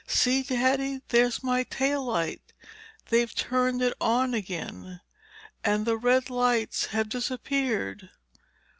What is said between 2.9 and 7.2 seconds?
They've turned it on again. And the red lights have